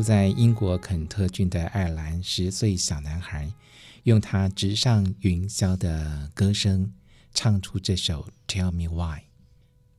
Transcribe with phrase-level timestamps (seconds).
[0.00, 3.52] 住在英国肯特郡的爱尔兰十岁小男孩，
[4.04, 6.94] 用他直上云霄的歌声
[7.34, 9.18] 唱出这首《Tell Me Why》。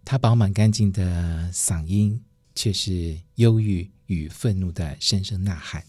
[0.04, 2.24] 他饱满干净的嗓音
[2.56, 5.84] 却是忧郁与愤怒的声声呐喊。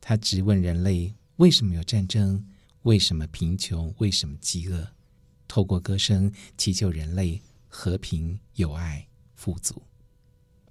[0.00, 2.44] 他质问人类：为什么有战争？
[2.82, 3.94] 为什么贫穷？
[3.98, 4.88] 为什么饥饿？
[5.46, 9.06] 透过歌声祈求人类和平、友爱、
[9.36, 9.85] 富足。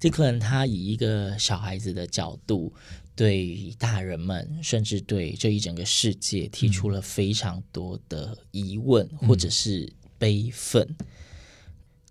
[0.05, 2.71] Declan 他以一个小孩子的角度，
[3.15, 10.87] 对大人们，甚至对这一整个世界提出了非常多的疑问，嗯、或者是悲愤。
[10.99, 11.05] 嗯、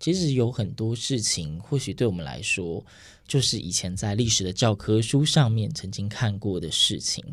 [0.01, 2.85] 其实有很多事情，或许对我们来说，
[3.29, 7.25] 就是以前在历史的教科书上面曾经看过的事情。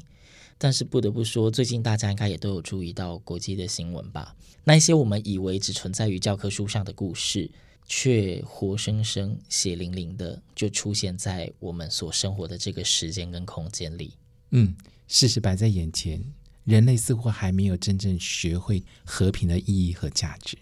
[0.60, 4.36] 但是不得不说，最近大家应该也都有注意到国际的新闻吧？
[4.64, 7.50] 那一些我们以为只存在于教科书上的故事。
[7.88, 14.14] 却活生生、血淋淋的就出现在我们所生活的这个时间跟空间里。
[14.52, 14.76] 嗯，
[15.08, 16.24] 事实摆在眼前，
[16.66, 20.58] 人类似乎还没有真正学会和平的意义和价值。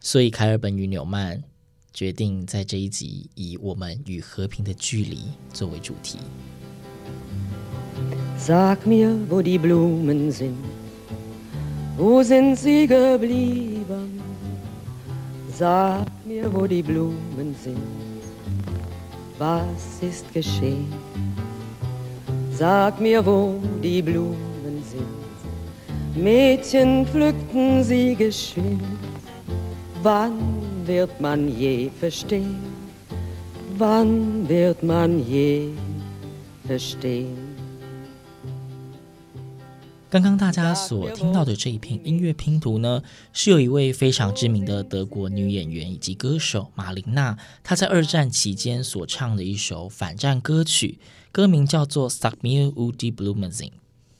[0.00, 1.42] 所以，凯尔本与纽曼
[1.92, 6.18] 决定在这一集以我们与和平的距离作为主题。
[8.38, 10.56] Sag mir, wo die Blumen sind,
[11.96, 14.01] wo sind sie geblieben?
[15.58, 17.76] Sag mir, wo die Blumen sind,
[19.38, 20.90] was ist geschehen?
[22.50, 25.22] Sag mir, wo die Blumen sind,
[26.16, 28.82] Mädchen pflückten sie geschwind.
[30.02, 30.32] Wann
[30.86, 32.58] wird man je verstehen?
[33.76, 35.68] Wann wird man je
[36.66, 37.41] verstehen?
[40.12, 43.02] 刚刚大家所听到的这一片音乐拼图呢，
[43.32, 50.98] 是有一位非常知名的德国女演员以及歌手玛琳娜，她在二战期间所唱的一首反战歌曲，
[51.32, 53.68] 歌名叫做《Sag mir wo die Blumen sind》。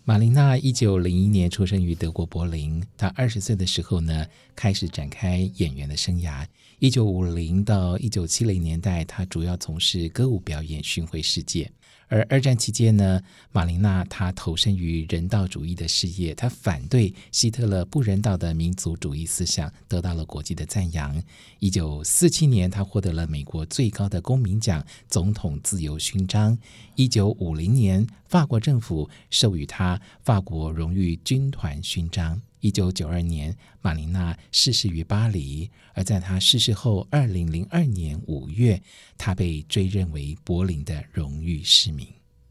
[0.05, 4.27] 玛琳娜一九零一年出生于德国柏林，她二十岁的时候呢，
[4.57, 6.47] 开始展开演员的生涯。
[6.79, 11.71] 一九五零到一九七零年代，她主要从事歌舞表演，巡回世界。
[12.13, 21.23] 而二战期间呢，玛琳娜她投身于人道主义的事业，她反对希特勒不人道的民族主义思想，得到了国际的赞扬。
[21.59, 26.59] 一九四七年，她获得了美国最高的公民奖——总统自由勋章。
[26.97, 32.43] 一九五零年，法国政府授予她法国荣誉军团勋章。
[32.63, 35.69] 一九九二年，玛琳娜逝世于巴黎。
[35.95, 38.81] 而在她逝世后，二零零二年五月，
[39.19, 42.07] 她被追认为柏林的荣誉市民。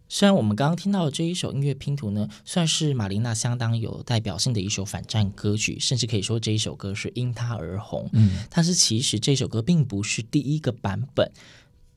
[0.09, 8.09] 虽然我们刚刚听到的这一首音乐拼图呢，算是玛琳娜相当有代表性的一首反战歌曲，甚至可以说这一首歌是因她而红。
[8.11, 11.31] 嗯，但是其实这首歌并不是第一个版本。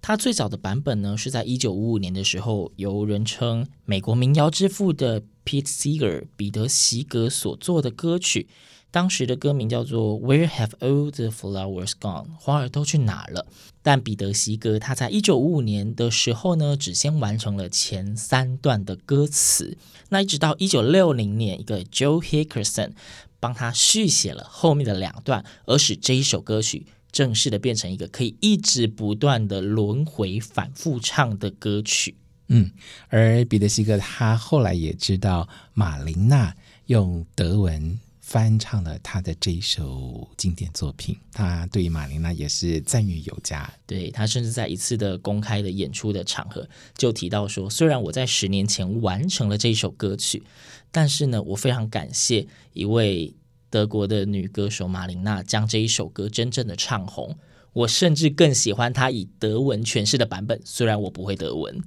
[0.01, 8.49] 它最早的版本呢，是在一九五五年的时候，由人称美国民谣之父的 Pete Seeger 彼得席格所做的歌曲。
[8.91, 13.45] 当时的歌名叫做《Where Have All the Flowers Gone》，花儿都去哪了？
[13.83, 19.77] 但彼得席格他在一九五五年的时候呢，只先完成了前三段的歌词。
[20.11, 22.93] 那一直到一九六零年，一个 Joe Hickerson
[23.41, 32.15] 帮他续写了后面的两段，而使这一首歌曲正式的变成一个可以一直不断的轮回反复唱的歌曲。
[32.49, 32.71] 嗯，
[33.09, 36.55] 而彼得席格他后来也知道马琳娜
[36.87, 37.99] 用德文。
[38.27, 43.71] 翻唱了他的这一首经典作品，他对于马琳娜也是赞誉有加。
[43.87, 50.43] 对，他甚至在一次的公开的演出的场合就提到说：“虽然我在十年前完成了这首歌曲，
[50.91, 53.35] 但是呢，我非常感谢一位
[53.69, 57.37] 德国的女歌手马琳娜将这一首歌真正的唱红。
[57.75, 61.79] 我甚至更喜欢她以德文诠释的版本，虽然我不会德文。”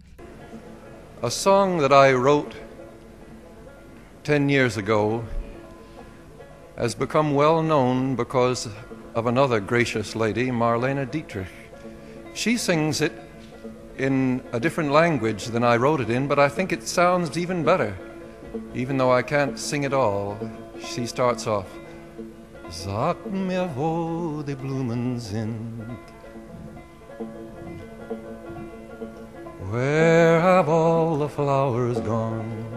[1.24, 2.54] A song that I wrote
[4.24, 5.24] ten years ago.
[6.78, 8.70] has become well known because
[9.16, 11.48] of another gracious lady, Marlene Dietrich.
[12.36, 13.14] She sings it
[13.98, 17.64] in a different language than I wrote it in, but I think it sounds even
[17.64, 17.98] better,
[18.76, 20.38] even though I can't sing it all.
[20.80, 21.68] She starts off,
[22.70, 25.98] Sag mir, wo die Blumen sind.
[29.72, 32.68] Where have all the flowers gone?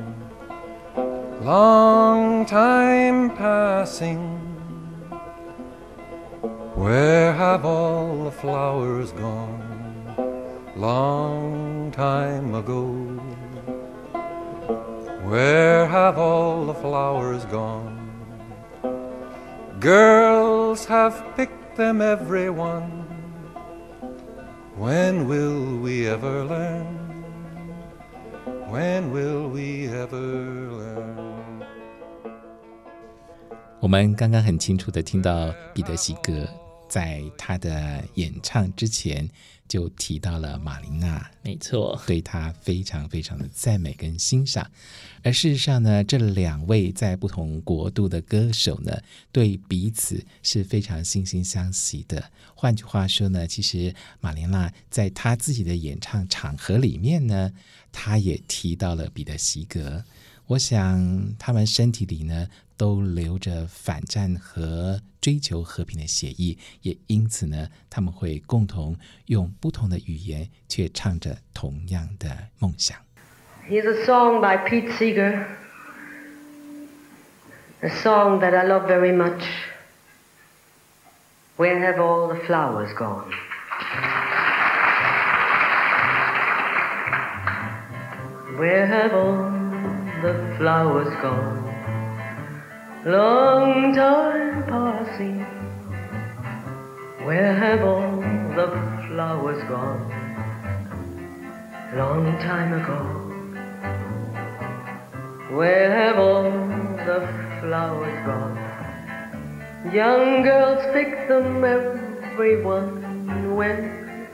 [1.41, 4.21] long time passing.
[6.75, 9.63] Where have all the flowers gone?
[10.77, 12.85] Long time ago.
[15.25, 17.97] Where have all the flowers gone?
[19.81, 23.20] Girls have picked them, every one.
[24.81, 26.87] When will we ever learn?
[28.71, 31.61] When will we ever learn?
[33.79, 36.49] 我们刚刚很清楚地听到彼得席格
[36.91, 39.27] 在他的演唱之前
[39.69, 44.69] 就提到了马琳娜，没错，对他非常非常的赞美跟欣赏。
[45.23, 49.01] 而事实上呢，这两位在不同国度的歌手呢，
[49.31, 52.29] 对彼此是非常惺惺相惜的。
[52.57, 57.53] 换句话说呢，其实马琳娜在她自己的演唱场合里面呢，
[57.93, 60.05] 她也提到了彼得席格。
[60.47, 62.49] 我想他们身体里呢，
[62.80, 68.98] 都流着反战和追求和平的血液，也因此呢，他们会共同
[69.28, 72.98] 用不同的语言，却唱着同样的梦想。
[73.68, 75.46] Here's a song by Pete Seeger,
[77.82, 79.42] a song that I love very much.
[81.58, 83.32] Where have all the flowers gone?
[88.58, 89.52] Where have all
[90.22, 91.69] the flowers gone.
[93.07, 95.41] Long time passing,
[97.25, 98.21] where have all
[98.55, 98.67] the
[99.09, 100.05] flowers gone?
[101.97, 102.99] Long time ago,
[105.57, 107.27] where have all the
[107.63, 108.59] flowers gone?
[109.95, 113.01] Young girls pick them, everyone.
[113.57, 114.29] When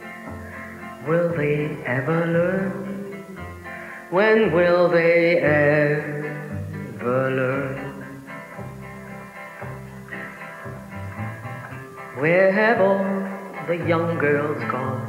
[1.07, 2.71] will they ever learn?
[4.09, 7.86] When will they ever learn?
[12.19, 13.05] Where have all
[13.67, 15.05] the young girls gone?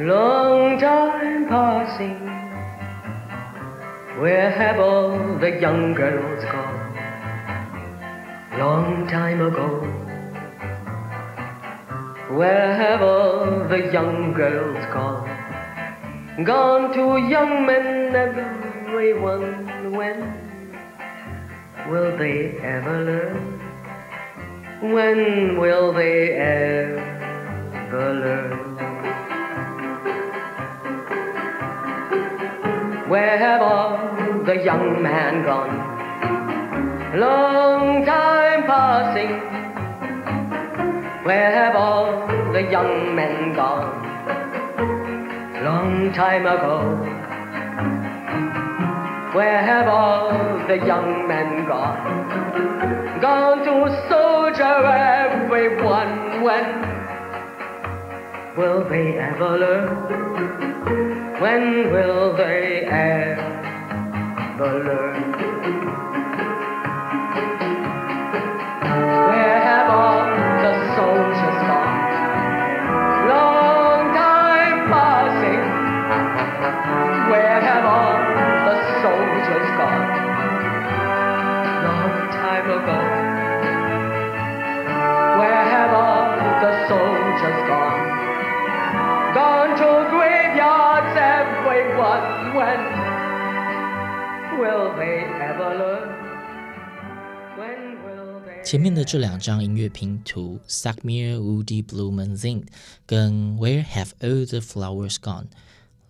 [0.00, 2.18] Long time passing.
[4.20, 6.98] Where have all the young girls gone?
[8.58, 9.86] Long time ago.
[12.36, 16.44] Where have all the young girls gone?
[16.44, 19.92] Gone to young men, everyone.
[19.92, 20.18] When
[21.88, 23.61] will they ever learn?
[24.82, 28.76] When will they ever learn?
[33.08, 35.74] Where have all the young men gone?
[37.18, 39.30] Long time passing.
[41.24, 44.02] Where have all the young men gone?
[45.62, 46.76] long time ago.
[49.32, 50.30] Where have all
[50.66, 53.20] the young men gone?
[53.20, 53.74] Gone to
[54.52, 56.66] soldier oh, everyone when
[58.56, 61.40] will they ever learn?
[61.40, 63.38] When will they ever
[64.60, 65.31] learn?
[98.72, 102.68] 前面的这两张音乐拼图，Sag mir wo die Blumen sind，
[103.04, 105.48] 跟 Where have all the flowers gone，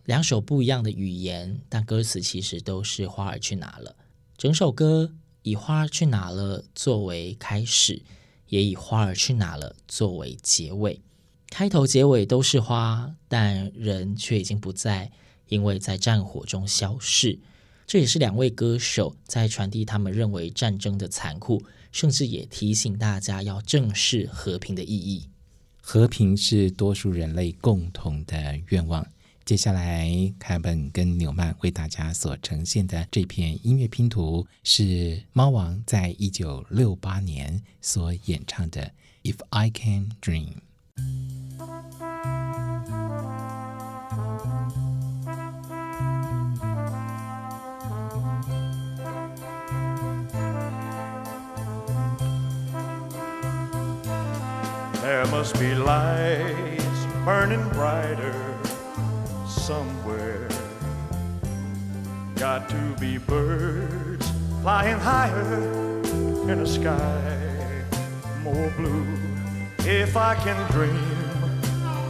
[0.04, 3.96] 两首不一样的语言，但歌词其实都是花儿去哪了。
[4.38, 8.00] 整首歌以花儿去哪了作为开始，
[8.46, 11.00] 也以花儿去哪了作为结尾。
[11.48, 15.10] 开头结尾都是花，但人却已经不在，
[15.48, 17.40] 因为在战火中消逝。
[17.88, 21.60] 这也是两位歌手在传递他们认为战争的残酷，
[21.92, 25.28] 甚至也提醒大家要正视和平的意义。
[25.80, 29.06] 和平是多数人类共同的愿望。
[29.44, 38.92] 接下来，凯本跟纽曼为大家所呈现的这片音乐拼图，是猫王在一九六八年所演唱的
[39.32, 40.54] 《If I Can Dream》。
[55.22, 58.34] There must be lights burning brighter
[59.46, 60.48] somewhere.
[62.34, 64.28] Got to be birds
[64.62, 65.62] flying higher
[66.50, 67.84] in a sky
[68.42, 69.06] more blue.
[69.88, 70.98] If I can dream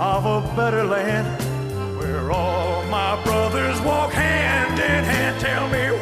[0.01, 1.29] of a better land
[1.99, 6.02] where all my brothers walk hand in hand, tell me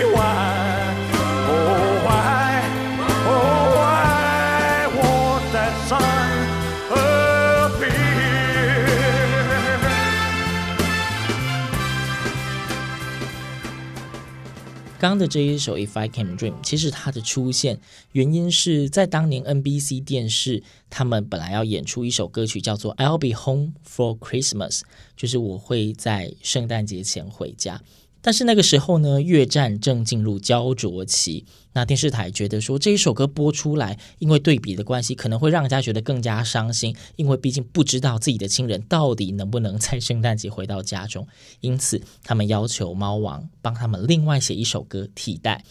[15.01, 17.79] 刚的这一首《If I Can Dream》，其实它的出现
[18.11, 24.69] 原因是在当年 NBC 电视，他们本来要演出一首歌曲，叫做《I'll Be Home for Christmas》，
[25.17, 27.81] 就是我会在圣诞节前回家。
[28.21, 31.45] 但是那个时候呢，越战正进入胶着期。
[31.73, 41.25] 那电视台觉得说，这一首歌播出来，因为对比的关系，可能会让人家觉得更加伤心，因为毕竟不知道自己的亲人到底能不能在圣诞节回到家中。
[41.61, 45.63] 因此，他们要求猫王帮他们另外写一首歌替代。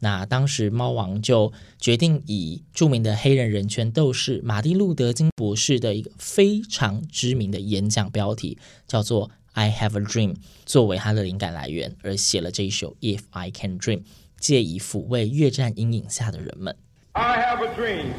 [0.00, 9.30] 那当时猫王就决定以著名的黑人人权斗士马丁路德金博士的一个非常知名的演讲标题，叫做。
[9.55, 14.03] I have a dream，作为他的灵感来源而写了这一首 If I Can Dream，
[14.39, 16.75] 借以抚慰越战阴影下的人们。
[17.13, 18.13] I have a dream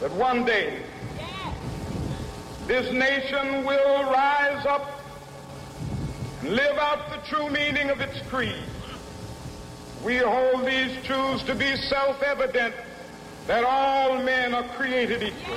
[0.00, 0.74] that one day
[2.68, 4.82] this nation will rise up
[6.42, 8.54] and live out the true meaning of its creed.
[10.04, 12.74] We hold these truths to be self-evident
[13.48, 15.56] that all men are created equal.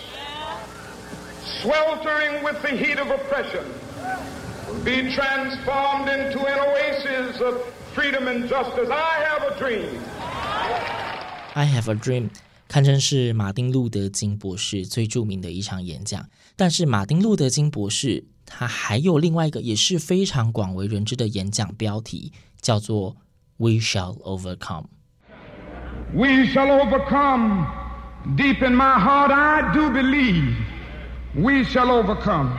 [1.62, 3.64] sweltering with the heat of oppression,
[4.68, 7.54] will be transformed into an oasis of
[7.94, 8.90] freedom and justice.
[8.90, 9.88] I have a dream.
[11.54, 12.30] I have a dream，
[12.68, 16.28] 堪称是马丁路德金博士最着名的一场演讲。
[16.56, 23.16] 但是马丁路德金博士他还有另外一个也是非常广为人知的演讲标题，叫做
[23.56, 27.66] We shall overcome。We shall overcome.
[28.36, 30.54] Deep in my heart, I do believe
[31.34, 32.58] we shall overcome.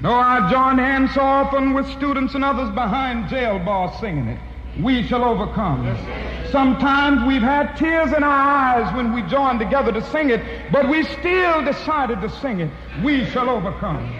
[0.00, 4.38] Though I join hands so often with students and others behind jail bars singing it,
[4.82, 5.86] we shall overcome.
[6.50, 10.40] Sometimes we've had tears in our eyes when we joined together to sing it,
[10.72, 12.70] but we still decided to sing it.
[13.04, 14.10] We shall overcome.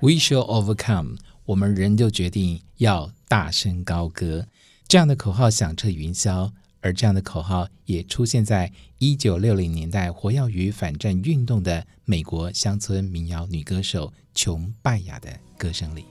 [0.00, 1.18] We shall overcome。
[1.46, 4.46] 我们仍旧决定要大声高歌，
[4.86, 6.50] 这样的口号响彻云霄。
[6.81, 16.05] 而这样的口号也出现在一九六零年代活跃于反战运动的美国乡村民谣女歌手琼拜雅的歌声里。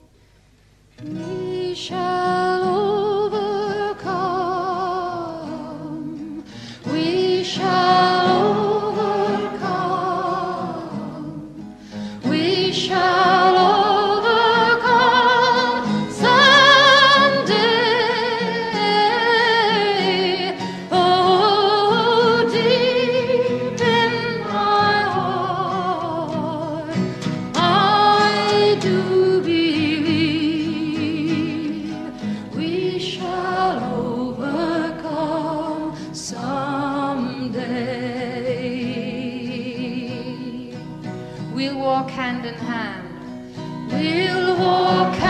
[41.61, 43.93] We'll walk hand in hand.
[43.93, 45.30] We'll walk hand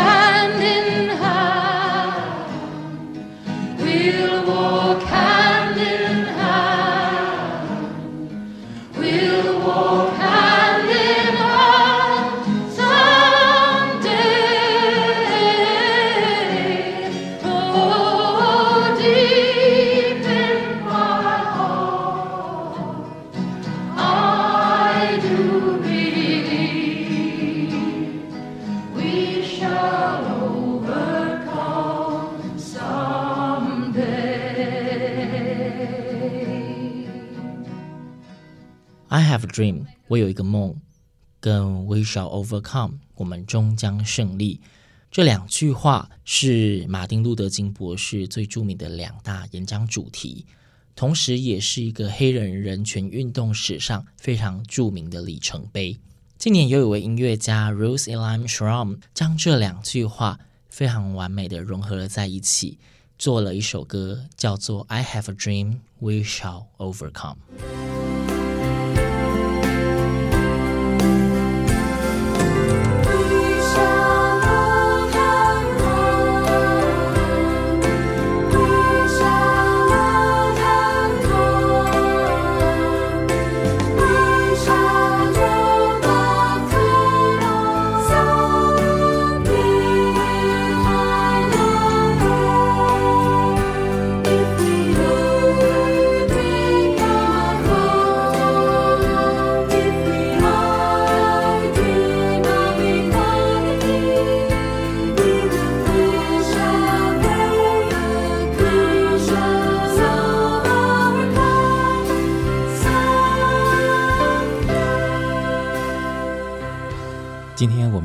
[39.50, 40.76] Dream，我有一个梦，
[41.40, 44.60] 跟 We shall overcome，我们终将胜利。
[45.10, 50.46] 这两句话是马丁·路德·金博士最著名的两大演讲主题，
[50.94, 55.98] 同时也是一个黑人人权运动史上非常著名的里程碑。
[56.38, 60.38] 今年又有位音乐家 Ruth Elam Shrum 将这两句话
[60.68, 62.78] 非常完美的融合了在一起，
[63.18, 67.36] 做了一首歌，叫做《I Have a Dream, We Shall Overcome》。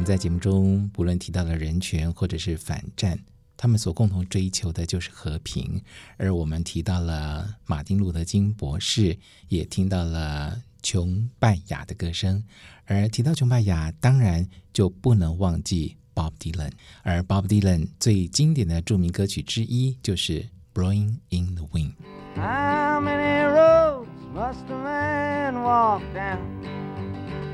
[0.06, 3.18] 在节目中，不论提到了人权或者是反战，
[3.58, 5.82] 他们所共同追求的就是和平。
[6.18, 12.44] 而我们提到了马丁·路德·金博士，也听到了琼拜雅的歌声。
[12.86, 16.72] 而提到琼拜雅，当然就不能忘记 Bob Dylan。
[17.02, 20.42] 而 Bob Dylan 最经典的著名歌曲之一就是
[20.76, 21.94] 《Blowing in the Wind》。
[22.36, 26.38] How many roads must a man walk down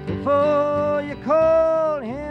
[0.06, 2.31] before you call him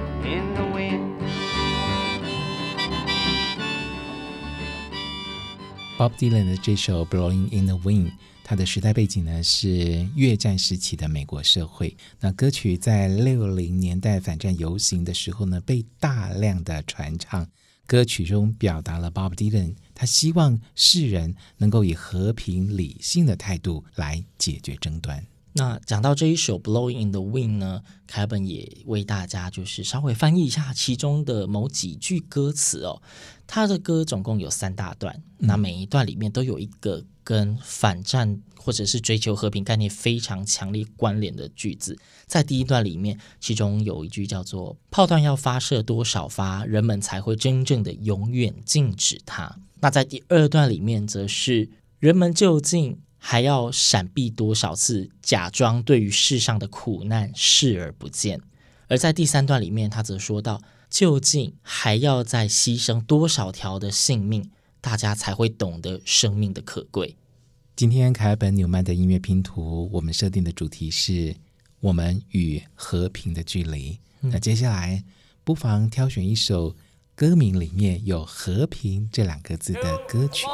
[6.01, 8.07] Bob Dylan 的这首《Blowing in the Wind》，
[8.43, 11.95] 它的时代背景呢是越战时期的美国社会。
[12.19, 17.47] 那歌曲在六零年代反战游行的时候呢，被大量的传唱。
[17.85, 25.23] 歌曲中表达了 Bob Dylan 他希望世人能够以和平理性的态度来解决争端。
[25.53, 33.01] 那讲到这一首《Blowing in the Wind》呢，凯本也为大家就是稍微翻译一下其中的某几句歌词哦。
[33.45, 41.97] 他的歌总共有三大段，那每一段里面都有一个跟反战或者是追求和平概念非常强烈关联的句子。
[42.25, 49.59] 在第一段里面，其中有一句叫做“炮弹要发射多少发，人们才会真正的永远禁止它”。
[49.81, 52.97] 那在第二段里面，则是“人们究竟”。
[53.23, 58.41] 还要闪避多少次，假装对于世上的苦难视而不见？
[58.87, 64.49] 而在第三段里面，他则说到：究竟还要再牺牲多少条的性命，
[64.81, 67.15] 大家才会懂得生命的可贵。
[67.75, 71.35] 今天凯尔本纽曼的音乐拼图，我们设定的主题是
[71.79, 73.99] 我们与和平的距离。
[74.21, 75.03] 嗯、那接下来
[75.43, 76.75] 不妨挑选一首
[77.15, 80.47] 歌名里面有“和平”这两个字的歌曲。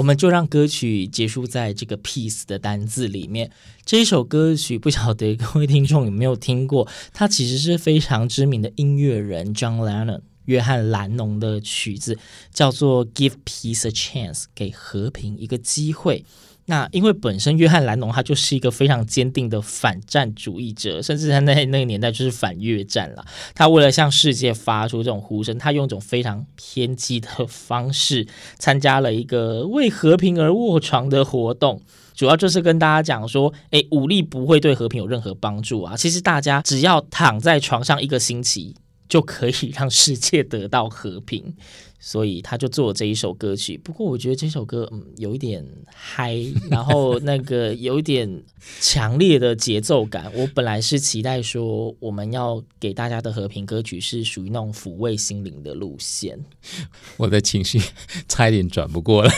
[0.00, 3.50] 我们就让歌曲结束在这个 peace 的单字里面。
[3.84, 6.88] 这一首歌曲不晓得各位听众有没有听过？
[7.12, 12.16] 它其实是非常知名的音乐人 John Lennon 约翰兰农的曲子，
[12.50, 16.24] 叫做 Give Peace a Chance，给和平一个机会。
[16.66, 23.24] 那因为本身约翰兰农他就是一个非常坚定的反战主义者，甚至在那那个年代就是反越战了。
[23.54, 28.26] 他为了向世界发出这种呼声，他用一种非常偏激的方式
[28.58, 31.82] 参加了一个为和平而卧床的活动，
[32.14, 35.96] 主要就是跟大家讲说，诶，武力不会对和平有任何帮助啊！
[35.96, 38.76] 其实大家只要躺在床上一个星期，
[39.10, 41.54] 就可以让世界得到和平。
[42.02, 45.62] 所以他就做了这一首歌曲，不过我觉得这首歌嗯有一点
[45.94, 46.34] 嗨，
[46.70, 48.42] 然后那个有一点
[48.80, 50.32] 强烈的节奏感。
[50.34, 56.42] 我本来是期待说我们要给大家的和平歌曲是属于那种抚慰心灵的路线，
[57.18, 57.78] 我的情绪
[58.26, 59.30] 差一点转不过来。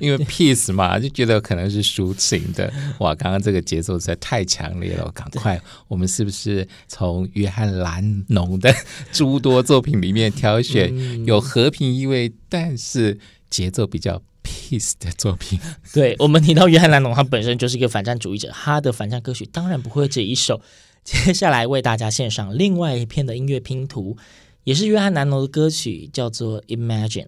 [0.00, 2.72] 因为 peace 嘛，就觉得可能是抒情的。
[2.98, 8.74] 哇，刚刚这个节奏实在太强烈了，赶快，我们是不是从约翰兰农的
[9.12, 13.18] 诸多作品里面挑选有和平意味，但是
[13.50, 15.58] 节奏比较 peace 的作品？
[15.92, 20.60] 对，我们提到约翰兰农，他本身就是一个反战主义者，他的反战歌曲当然不会这一首。
[21.04, 24.16] 接下来为大家献上另外一篇的音乐拼图，
[24.62, 27.26] 也是约翰兰农的歌曲，叫做 Imagine。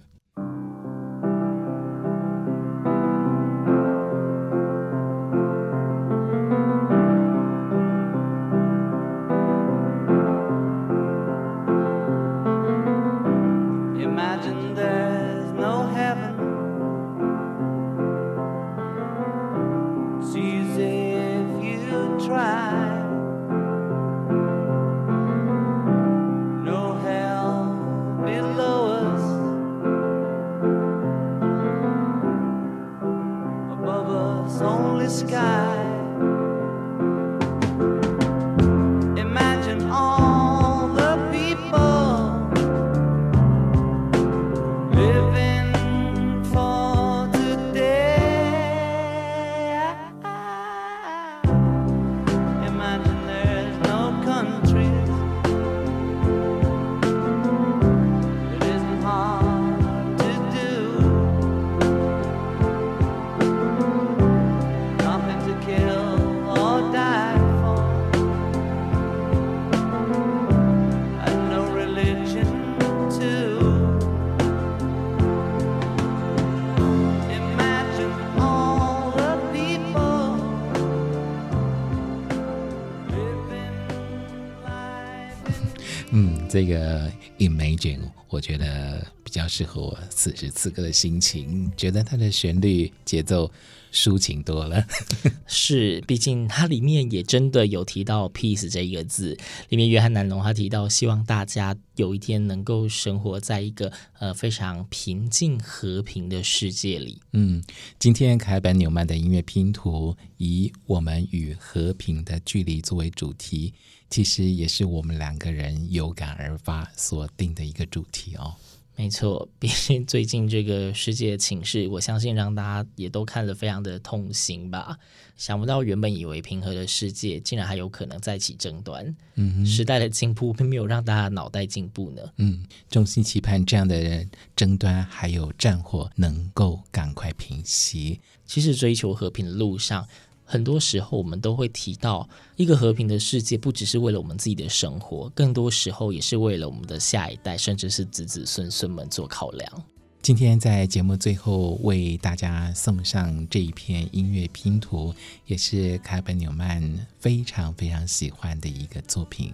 [86.55, 93.51] 这个 Imagine，我觉得比较适合我此时此刻的心情，觉得它的旋律节奏
[93.93, 94.87] 抒情多了。
[95.49, 99.37] 是，毕竟它里面也真的有提到 peace 这一个字。
[99.69, 107.21] 里面约翰南龙他提到，希望大家有一天能够生活在一个呃非常平静和平的世界里。
[107.33, 107.61] 嗯，
[107.99, 113.75] 今天凯本纽曼的音乐拼图以我们与和平的距离作为主题。
[114.11, 118.55] 其实也是我们两个人有感而发所定的一个主题哦。
[118.97, 124.97] 没错，毕竟最近这个世界情势，我相信让大家也都看了非常的痛心吧。
[125.37, 129.17] 想不到原本以为平和的世界，竟然还有可能再起争端。
[129.35, 132.23] 嗯，时代的进步并没有让大家脑袋进步呢。
[132.37, 138.21] 嗯，衷心期盼这样的争端还有战火能够赶快平息。
[138.47, 140.07] 其实追求和平的路上。
[140.45, 149.85] 很多时候，我们都会提到一个和平的世界，不只是为了我们自己的生活，更多时候也是为了我们的下一代，甚至是子子孙孙们做考量。
[150.21, 155.15] 今天在节目最后为大家送上这一篇音乐拼图，
[155.47, 159.53] 也是凯本纽曼非常非常喜欢的一个作品。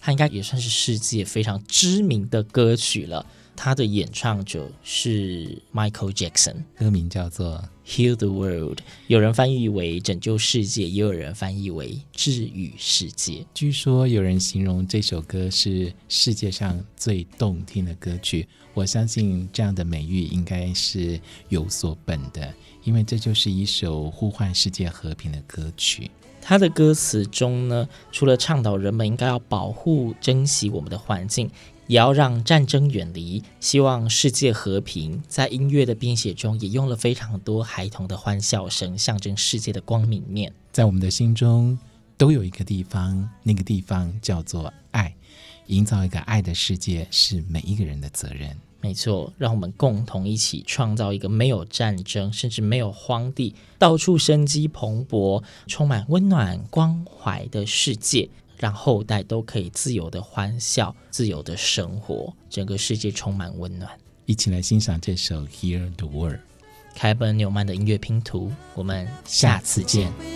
[0.00, 3.26] 它应该也算是世界非常知名的歌曲了。
[3.54, 13.46] 它的演唱者是 Michael Jackson，歌名叫做《Heal the World》，有人翻译为拯救世界，也有人翻译为治愈世界。
[13.54, 26.10] 据说有人形容这首歌是世界上最动听的歌曲，我相信这样的美誉应该是有所本的，因为这就是一首呼唤世界和平的歌曲。
[26.42, 31.48] 它的歌词中呢，除了倡导人们应该要保护、珍惜我们的环境。
[31.86, 35.22] 也要让战争远离，希望世界和平。
[35.28, 40.52] 在音乐的编写中，也用了非常多孩童的欢笑声，象征世界的光明面。
[40.72, 41.78] 在我们的心中，
[42.16, 45.14] 都有一个地方，那个地方叫做爱。
[45.66, 48.56] 营造一个爱的世界，是每一个人的责任。
[48.80, 58.28] 没错，让我们共同一起创造一个没有战争，甚至没有荒地，到处生机蓬勃、充满温暖关怀的世界。
[58.58, 63.90] 让后代都可以自由的欢笑，自由的生活，整个世界充满温暖。
[64.24, 66.36] 一起来欣赏这首《Hear the World》，
[66.94, 68.52] 凯本纽曼的音乐拼图。
[68.74, 70.35] 我们下次见。